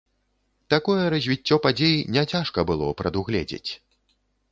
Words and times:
Такое 0.73 1.03
развіццё 1.13 1.55
падзей 1.65 1.93
не 2.15 2.23
цяжка 2.31 2.65
было 2.71 2.87
прадугледзець. 3.03 3.71